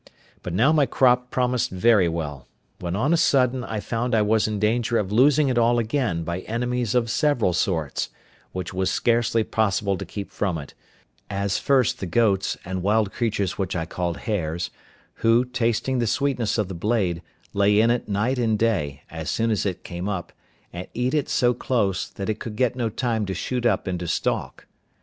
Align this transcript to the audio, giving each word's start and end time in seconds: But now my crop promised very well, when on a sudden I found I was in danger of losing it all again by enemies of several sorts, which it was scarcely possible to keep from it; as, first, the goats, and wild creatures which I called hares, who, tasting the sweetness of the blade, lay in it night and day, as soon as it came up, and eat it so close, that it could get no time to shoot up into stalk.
But 0.41 0.53
now 0.53 0.71
my 0.71 0.87
crop 0.87 1.29
promised 1.29 1.69
very 1.69 2.09
well, 2.09 2.47
when 2.79 2.95
on 2.95 3.13
a 3.13 3.17
sudden 3.17 3.63
I 3.63 3.79
found 3.79 4.15
I 4.15 4.23
was 4.23 4.47
in 4.47 4.57
danger 4.57 4.97
of 4.97 5.11
losing 5.11 5.47
it 5.49 5.59
all 5.59 5.77
again 5.77 6.23
by 6.23 6.39
enemies 6.39 6.95
of 6.95 7.07
several 7.07 7.53
sorts, 7.53 8.09
which 8.51 8.69
it 8.69 8.73
was 8.73 8.89
scarcely 8.89 9.43
possible 9.43 9.95
to 9.99 10.03
keep 10.03 10.31
from 10.31 10.57
it; 10.57 10.73
as, 11.29 11.59
first, 11.59 11.99
the 11.99 12.07
goats, 12.07 12.57
and 12.65 12.81
wild 12.81 13.11
creatures 13.13 13.59
which 13.59 13.75
I 13.75 13.85
called 13.85 14.17
hares, 14.25 14.71
who, 15.17 15.45
tasting 15.45 15.99
the 15.99 16.07
sweetness 16.07 16.57
of 16.57 16.67
the 16.67 16.73
blade, 16.73 17.21
lay 17.53 17.79
in 17.79 17.91
it 17.91 18.09
night 18.09 18.39
and 18.39 18.57
day, 18.57 19.03
as 19.11 19.29
soon 19.29 19.51
as 19.51 19.67
it 19.67 19.83
came 19.83 20.09
up, 20.09 20.33
and 20.73 20.87
eat 20.95 21.13
it 21.13 21.29
so 21.29 21.53
close, 21.53 22.07
that 22.09 22.27
it 22.27 22.39
could 22.39 22.55
get 22.55 22.75
no 22.75 22.89
time 22.89 23.27
to 23.27 23.35
shoot 23.35 23.67
up 23.67 23.87
into 23.87 24.07
stalk. 24.07 24.65